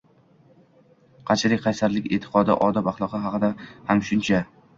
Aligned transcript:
qanchalik 1.29 1.61
qayg‘ursak, 1.65 1.99
e’tiqodi, 2.17 2.57
odob-axloqi 2.69 3.21
haqida 3.27 3.53
ham 3.93 4.05
shuncha 4.11 4.43